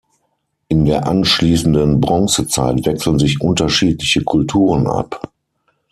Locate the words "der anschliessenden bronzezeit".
0.85-2.87